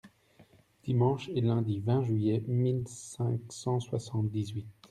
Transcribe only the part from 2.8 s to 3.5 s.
cinq